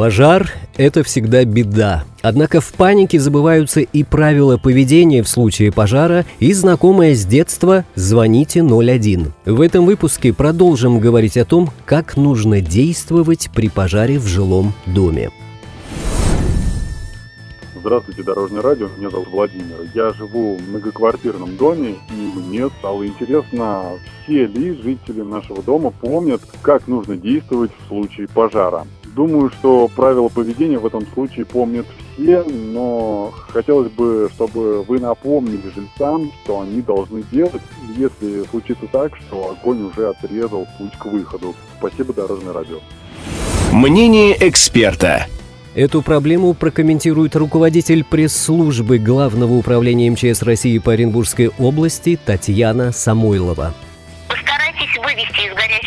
Пожар– 0.00 0.50
это 0.78 1.02
всегда 1.02 1.44
беда. 1.44 2.04
Однако 2.22 2.62
в 2.62 2.72
панике 2.72 3.20
забываются 3.20 3.80
и 3.80 4.02
правила 4.02 4.56
поведения 4.56 5.22
в 5.22 5.28
случае 5.28 5.72
пожара, 5.72 6.24
и 6.38 6.54
знакомое 6.54 7.14
с 7.14 7.26
детства 7.26 7.84
«Звоните 7.96 8.60
01». 8.60 9.26
В 9.44 9.60
этом 9.60 9.84
выпуске 9.84 10.32
продолжим 10.32 11.00
говорить 11.00 11.36
о 11.36 11.44
том, 11.44 11.68
как 11.84 12.16
нужно 12.16 12.62
действовать 12.62 13.50
при 13.54 13.68
пожаре 13.68 14.18
в 14.18 14.26
жилом 14.26 14.72
доме. 14.86 15.30
Здравствуйте, 17.78 18.22
Дорожное 18.22 18.62
радио, 18.62 18.88
меня 18.96 19.10
зовут 19.10 19.28
Владимир. 19.28 19.86
Я 19.94 20.14
живу 20.14 20.56
в 20.56 20.62
многоквартирном 20.66 21.58
доме, 21.58 21.96
и 22.08 22.38
мне 22.38 22.70
стало 22.78 23.06
интересно, 23.06 23.98
все 24.24 24.46
ли 24.46 24.72
жители 24.82 25.20
нашего 25.20 25.62
дома 25.62 25.90
помнят, 25.90 26.40
как 26.62 26.88
нужно 26.88 27.18
действовать 27.18 27.70
в 27.78 27.88
случае 27.88 28.28
пожара. 28.28 28.86
Думаю, 29.14 29.50
что 29.50 29.88
правила 29.88 30.28
поведения 30.28 30.78
в 30.78 30.86
этом 30.86 31.04
случае 31.14 31.44
помнят 31.44 31.86
все, 32.14 32.44
но 32.44 33.32
хотелось 33.48 33.90
бы, 33.90 34.30
чтобы 34.34 34.82
вы 34.82 35.00
напомнили 35.00 35.62
жильцам, 35.74 36.30
что 36.44 36.60
они 36.60 36.80
должны 36.80 37.24
делать, 37.32 37.62
если 37.96 38.44
случится 38.50 38.86
так, 38.92 39.16
что 39.16 39.50
огонь 39.50 39.82
уже 39.82 40.08
отрезал 40.08 40.66
путь 40.78 40.92
к 40.96 41.06
выходу. 41.06 41.54
Спасибо, 41.78 42.12
Дорожное 42.14 42.52
радио. 42.52 42.78
Мнение 43.72 44.36
эксперта. 44.48 45.26
Эту 45.74 46.02
проблему 46.02 46.54
прокомментирует 46.54 47.36
руководитель 47.36 48.04
пресс-службы 48.04 48.98
Главного 48.98 49.54
управления 49.54 50.10
МЧС 50.10 50.42
России 50.42 50.78
по 50.78 50.92
Оренбургской 50.92 51.50
области 51.58 52.18
Татьяна 52.24 52.92
Самойлова 52.92 53.72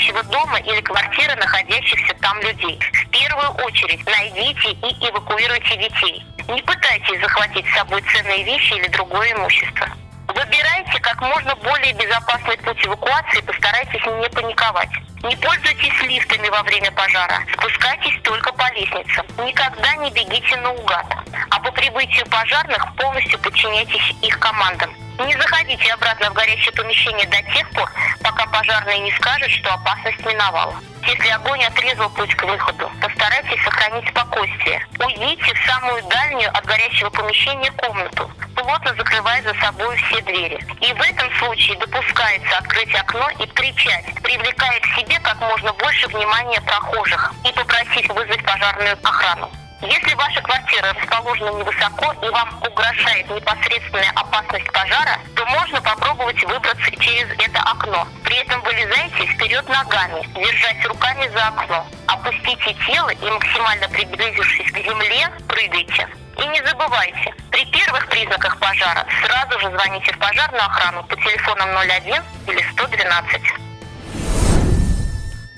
горящего 0.03 0.23
дома 0.23 0.59
или 0.59 0.81
квартиры 0.81 1.35
находящихся 1.35 2.13
там 2.21 2.39
людей. 2.41 2.79
В 2.91 3.09
первую 3.09 3.49
очередь 3.65 4.05
найдите 4.05 4.71
и 4.71 5.09
эвакуируйте 5.09 5.77
детей. 5.77 6.25
Не 6.47 6.61
пытайтесь 6.61 7.21
захватить 7.21 7.65
с 7.67 7.75
собой 7.75 8.01
ценные 8.01 8.43
вещи 8.43 8.73
или 8.73 8.87
другое 8.87 9.33
имущество. 9.33 9.87
Выбирайте 10.27 10.99
как 10.99 11.21
можно 11.21 11.55
более 11.55 11.93
безопасный 11.93 12.57
путь 12.57 12.85
эвакуации 12.85 13.39
и 13.39 13.43
постарайтесь 13.43 14.05
не 14.05 14.29
паниковать. 14.29 14.89
Не 15.23 15.35
пользуйтесь 15.37 16.01
лифтами 16.01 16.49
во 16.49 16.63
время 16.63 16.91
пожара. 16.91 17.39
Спускайтесь 17.53 18.21
только 18.23 18.51
по 18.53 18.69
лестницам. 18.73 19.25
Никогда 19.45 19.95
не 19.95 20.11
бегите 20.11 20.57
наугад. 20.57 21.05
А 21.49 21.59
по 21.59 21.71
прибытию 21.71 22.25
пожарных 22.29 22.95
полностью 22.95 23.39
подчиняйтесь 23.39 24.15
их 24.21 24.39
командам. 24.39 24.93
Не 25.19 25.33
заходите 25.37 25.93
обратно 25.93 26.31
в 26.31 26.33
горящее 26.33 26.73
помещение 26.73 27.27
до 27.27 27.41
тех 27.53 27.69
пор, 27.69 27.89
пока 28.23 28.47
пожарные 28.47 28.99
не 28.99 29.11
скажут, 29.11 29.51
что 29.51 29.73
опасность 29.73 30.25
миновала. 30.25 30.75
Если 31.05 31.29
огонь 31.29 31.63
отрезал 31.63 32.09
путь 32.09 32.33
к 32.35 32.43
выходу, 32.43 32.89
постарайтесь 32.99 33.61
сохранить 33.63 34.09
спокойствие. 34.09 34.85
Уйдите 34.99 35.53
в 35.53 35.65
самую 35.65 36.01
дальнюю 36.03 36.49
от 36.57 36.65
горящего 36.65 37.09
помещения 37.11 37.71
комнату, 37.71 38.31
плотно 38.55 38.95
закрывая 38.95 39.43
за 39.43 39.53
собой 39.55 39.95
все 39.97 40.21
двери. 40.21 40.59
И 40.81 40.93
в 40.93 41.01
этом 41.01 41.31
случае 41.37 41.77
допускается 41.77 42.57
открыть 42.57 42.95
окно 42.95 43.29
и 43.39 43.45
кричать, 43.47 44.05
привлекая 44.23 44.79
к 44.79 44.85
себе 44.97 45.19
как 45.19 45.39
можно 45.41 45.73
больше 45.73 46.07
внимания 46.07 46.61
прохожих 46.61 47.33
и 47.45 47.51
попросить 47.53 48.09
вызвать 48.09 48.43
пожарную 48.43 48.97
охрану. 49.03 49.51
Если 49.83 50.15
ваша 50.15 50.41
квартира 50.41 50.93
расположена 50.93 51.49
невысоко 51.59 52.15
и 52.25 52.29
вам 52.29 52.63
угрожает 52.63 53.29
непосредственная 53.29 54.11
опасность 54.15 54.71
пожара, 54.71 55.19
то 55.35 55.45
можно 55.45 55.81
попробовать 55.81 56.41
выбраться 56.45 56.89
через 57.01 57.27
это 57.31 57.59
окно. 57.59 58.07
При 58.23 58.37
этом 58.37 58.61
вылезайте 58.61 59.25
вперед 59.25 59.67
ногами, 59.67 60.25
держась 60.35 60.85
руками 60.85 61.27
за 61.27 61.47
окно. 61.47 61.85
Опустите 62.07 62.73
тело 62.87 63.09
и 63.09 63.29
максимально 63.29 63.89
приблизившись 63.89 64.71
к 64.71 64.77
земле, 64.77 65.29
прыгайте. 65.49 66.07
И 66.37 66.47
не 66.47 66.63
забывайте, 66.65 67.33
при 67.51 67.65
первых 67.65 68.07
признаках 68.07 68.57
пожара 68.59 69.05
сразу 69.21 69.59
же 69.59 69.69
звоните 69.69 70.13
в 70.13 70.17
пожарную 70.17 70.63
охрану 70.63 71.03
по 71.03 71.15
телефонам 71.17 71.75
01 71.75 72.23
или 72.47 72.71
112. 72.71 73.62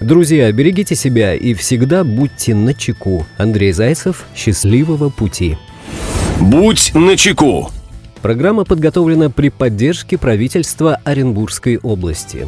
Друзья, 0.05 0.51
берегите 0.51 0.93
себя 0.93 1.33
и 1.33 1.55
всегда 1.55 2.03
будьте 2.03 2.53
на 2.53 2.75
чеку. 2.75 3.25
Андрей 3.39 3.71
Зайцев, 3.71 4.27
счастливого 4.35 5.09
пути. 5.09 5.57
Будь 6.39 6.91
на 6.93 7.17
чеку. 7.17 7.71
Программа 8.21 8.65
подготовлена 8.65 9.31
при 9.31 9.49
поддержке 9.49 10.19
правительства 10.19 10.99
Оренбургской 11.05 11.77
области. 11.77 12.47